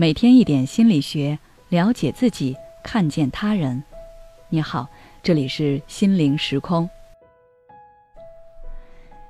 [0.00, 1.36] 每天一点心理学，
[1.70, 3.82] 了解自己，看见他人。
[4.48, 4.88] 你好，
[5.24, 6.88] 这里是心灵时空。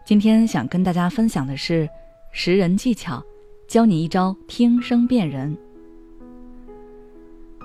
[0.05, 1.89] 今天想跟大家分享的是
[2.33, 3.25] 识人技巧，
[3.67, 5.57] 教你一招听声辨人。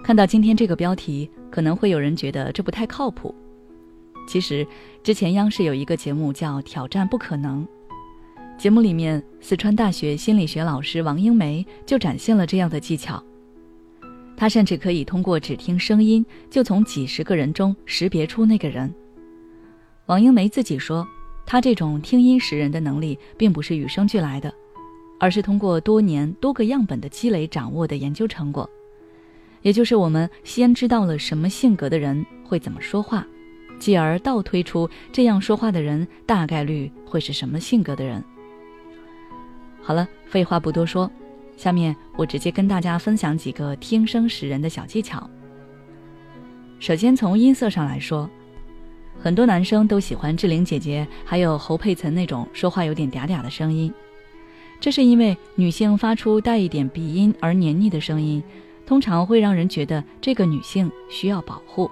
[0.01, 3.35] 看到今天这个标题，可能会有人觉得这不太靠谱。
[4.29, 4.65] 其实，
[5.03, 7.65] 之前央视有一个节目叫《挑战不可能》。
[8.63, 13.21] 节目里面，四川大学心理学老师王英梅就展现了这样的技巧。
[14.37, 18.89] 她甚至可以通过只听声音，就从几十个人中识别出那个人。
[20.05, 21.05] 王英梅自己说，
[21.45, 24.49] 她这种听音识人的能力，并不是与生俱来的，
[25.19, 28.69] 而是通过多年多个样本的积累掌握的研究成果。
[29.61, 33.27] 也就是我们先知道了什么性格的人会怎么说话，
[33.77, 38.23] 继而倒推出这样说话的人大概率会是什么性格的人。
[39.85, 41.11] 好了，废话不多说，
[41.57, 45.29] 下面我直接跟大家分享几个听声识人的小技巧。
[46.79, 48.29] 首先从音色上来说，
[49.19, 53.93] 很多男生都喜欢志玲姐姐还有侯佩岑那种说话有点嗲嗲的声音，
[54.79, 58.41] 这是因为女性发出带一点鼻音而黏腻的声音，
[58.85, 61.91] 通常会让人觉得这个女性需要保护。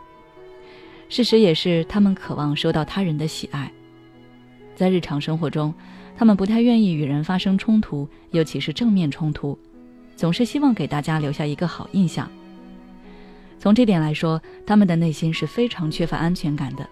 [1.10, 3.70] 事实也是，她们渴望受到他人的喜爱，
[4.78, 5.74] 在日常生活中。
[6.18, 9.58] 他们不太愿意与人发生冲突，尤其是正面冲突，
[10.16, 12.30] 总是希望给大家留下一个好印象。
[13.58, 16.88] 从这点来说，他们的内心是非常缺乏安全感的，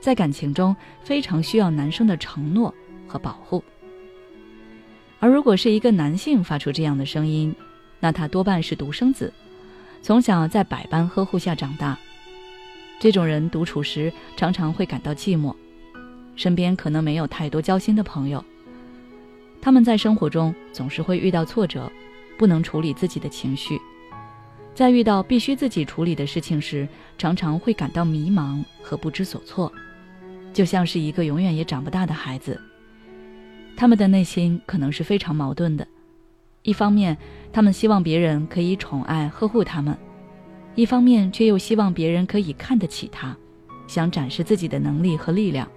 [0.00, 2.74] 在感情中非常需要男生的承诺
[3.06, 3.62] 和保护。
[5.20, 7.54] 而如果是一个男性发出这样的声音，
[8.00, 9.32] 那他多半是独生子，
[10.02, 11.98] 从小在百般呵护下长大。
[13.00, 15.54] 这种人独处时常常会感到寂寞。
[16.38, 18.42] 身边可能没有太多交心的朋友，
[19.60, 21.90] 他们在生活中总是会遇到挫折，
[22.38, 23.76] 不能处理自己的情绪，
[24.72, 26.86] 在遇到必须自己处理的事情时，
[27.18, 29.70] 常常会感到迷茫和不知所措，
[30.52, 32.58] 就像是一个永远也长不大的孩子。
[33.76, 35.84] 他们的内心可能是非常矛盾的，
[36.62, 37.18] 一方面
[37.52, 39.98] 他们希望别人可以宠爱呵护他们，
[40.76, 43.36] 一方面却又希望别人可以看得起他，
[43.88, 45.68] 想展示自己的能力和力量。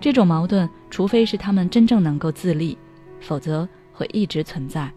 [0.00, 2.78] 这种矛盾，除非是他们真正能够自立，
[3.20, 4.90] 否则会一直存在。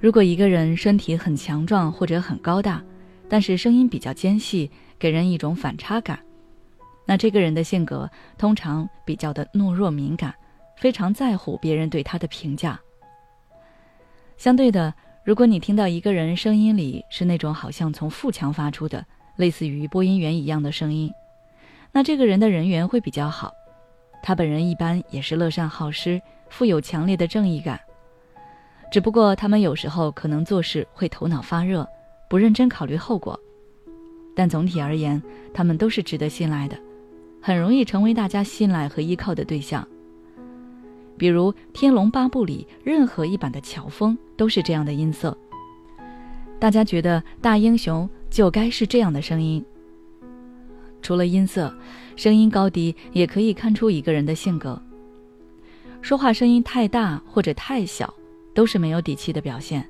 [0.00, 2.82] 如果一个人身体很强壮或者很高大，
[3.28, 6.18] 但是声音比较尖细，给人一种反差感，
[7.04, 8.08] 那这个人的性格
[8.38, 10.34] 通常比较的懦弱敏感，
[10.76, 12.80] 非常在乎别人对他的评价。
[14.36, 14.92] 相对的，
[15.24, 19.04] 如果你听到一个人声音里是那种好像从腹腔发出的，
[19.36, 21.10] 类似于播音员一样的声音。
[21.92, 23.52] 那这个人的人缘会比较好，
[24.22, 26.20] 他本人一般也是乐善好施，
[26.50, 27.80] 富有强烈的正义感。
[28.92, 31.88] 只不过他们有时候可能做事会头脑发热，
[32.28, 33.38] 不认真考虑后果。
[34.34, 35.22] 但总体而言，
[35.54, 36.76] 他们都是值得信赖的，
[37.40, 39.86] 很容易成为大家信赖和依靠的对象。
[41.16, 45.36] 比如《天龙八部》里任何一版的乔峰都是这样的音色，
[46.58, 49.64] 大家觉得大英雄就该是这样的声音。
[51.06, 51.72] 除了音色，
[52.16, 54.82] 声音高低也可以看出一个人的性格。
[56.02, 58.12] 说话声音太大或者太小，
[58.52, 59.88] 都是没有底气的表现。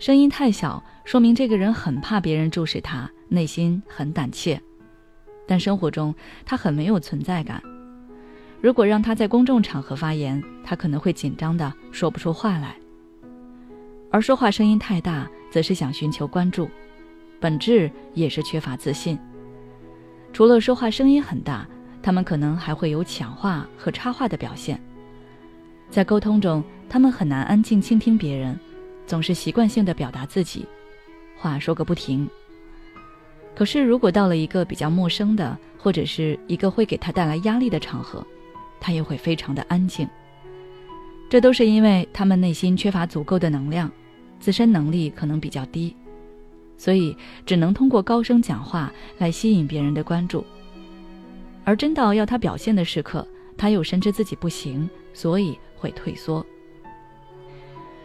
[0.00, 4.60] 声音太小，说明这个人很怕别人注视他，内心很胆怯。
[5.46, 6.12] 但生活中
[6.44, 7.62] 他很没有存在感。
[8.60, 12.74] 如果让他在公众场合发言，他可能会紧张的说不出话来。
[14.10, 16.68] 而说话声音太大，则是想寻求关注，
[17.38, 19.16] 本质也是缺乏自信。
[20.32, 21.66] 除了说话声音很大，
[22.02, 24.80] 他们可能还会有抢话和插话的表现。
[25.90, 28.58] 在沟通中，他们很难安静倾听别人，
[29.06, 30.66] 总是习惯性的表达自己，
[31.36, 32.28] 话说个不停。
[33.56, 38.24] 可是，如果到了一个比较陌生的，或者是一个会给他带来压力的场合，
[38.78, 40.08] 他又会非常的安静。
[41.28, 43.90] 这都是因为他们内心缺乏足够的能量，
[44.38, 45.96] 自身能力可能比较低。
[46.78, 47.14] 所以
[47.44, 50.46] 只能通过高声讲话来吸引别人的关注，
[51.64, 53.26] 而真到要他表现的时刻，
[53.56, 56.46] 他又深知自己不行，所以会退缩。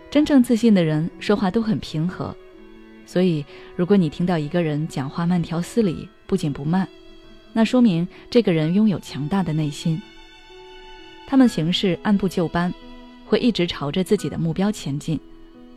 [0.09, 2.35] 真正自信的人说话都很平和，
[3.05, 6.87] 所以如果你听到一个人讲话慢条斯理、不紧不慢，
[7.53, 10.01] 那说明这个人拥有强大的内心。
[11.25, 12.73] 他们行事按部就班，
[13.25, 15.19] 会一直朝着自己的目标前进，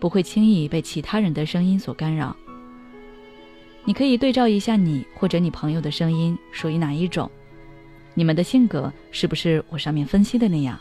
[0.01, 2.37] 不会轻易被其他人的声音所干扰。
[3.87, 7.31] 你可以对照一下你或者你朋友的声音属于哪一种，
[8.15, 10.77] 你们的性格是不是我上面分析的那样？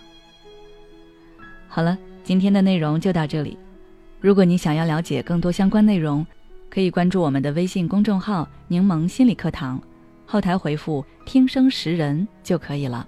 [1.68, 3.58] 好了，今天的内容就到这里。
[4.20, 6.26] 如果你想要了解更多相关内容，
[6.68, 9.80] 可以关注我们的微信公众号“柠檬心理课堂”，
[10.26, 13.08] 后台回复“听声识人”就可以了。